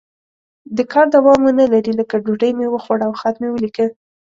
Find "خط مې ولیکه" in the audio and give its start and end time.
3.19-3.85